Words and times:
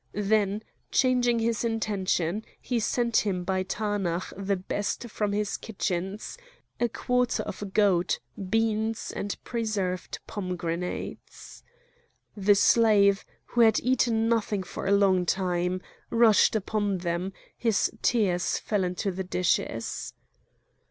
Then, 0.15 0.63
changing 0.91 1.37
his 1.37 1.63
intention, 1.63 2.43
he 2.59 2.79
sent 2.79 3.17
him 3.17 3.43
by 3.43 3.61
Taanach 3.61 4.33
the 4.35 4.55
best 4.55 5.07
from 5.11 5.31
his 5.31 5.57
kitchens—a 5.57 6.89
quarter 6.89 7.43
of 7.43 7.61
a 7.61 7.67
goat, 7.67 8.17
beans, 8.49 9.13
and 9.15 9.37
preserved 9.43 10.17
pomegranates. 10.25 11.61
The 12.35 12.55
slave, 12.55 13.23
who 13.45 13.61
had 13.61 13.79
eaten 13.81 14.27
nothing 14.27 14.63
for 14.63 14.87
a 14.87 14.91
long 14.91 15.23
time, 15.27 15.81
rushed 16.09 16.55
upon 16.55 16.97
them; 16.97 17.31
his 17.55 17.91
tears 18.01 18.57
fell 18.57 18.83
into 18.83 19.11
the 19.11 19.23
dishes. 19.23 20.15